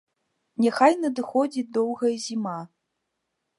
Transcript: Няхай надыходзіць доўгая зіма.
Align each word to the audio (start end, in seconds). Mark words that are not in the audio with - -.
Няхай 0.65 0.93
надыходзіць 1.03 1.65
доўгая 1.77 2.13
зіма. 2.27 2.57